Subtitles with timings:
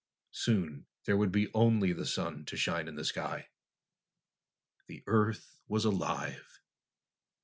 [0.33, 3.49] Soon there would be only the sun to shine in the sky.
[4.87, 6.59] The Earth was alive.